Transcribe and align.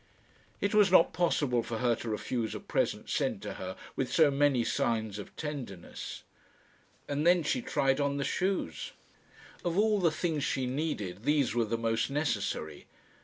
It 0.61 0.73
was 0.73 0.91
not 0.91 1.13
possible 1.13 1.61
for 1.61 1.77
her 1.77 1.93
to 1.97 2.09
refuse 2.09 2.55
a 2.55 2.59
present 2.59 3.07
sent 3.07 3.43
to 3.43 3.53
her 3.61 3.75
with 3.95 4.11
so 4.11 4.31
many 4.31 4.63
signs 4.63 5.19
of 5.19 5.35
tenderness. 5.35 6.23
And 7.07 7.23
then 7.23 7.43
she 7.43 7.61
tried 7.61 7.99
on 7.99 8.17
the 8.17 8.23
shoes. 8.25 8.93
Of 9.63 9.77
all 9.77 9.99
the 9.99 10.09
things 10.09 10.43
she 10.43 10.65
needed 10.65 11.21
these 11.25 11.53
were 11.53 11.65
the 11.65 11.77
most 11.77 12.09
necessary. 12.09 12.87